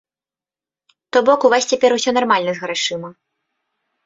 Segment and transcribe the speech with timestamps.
[1.11, 3.09] То бок, у вас цяпер усё нармальна з грашыма!